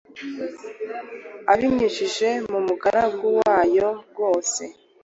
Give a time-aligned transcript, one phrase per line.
[1.53, 4.61] ibinyujije mu mugaragu wayo rwose,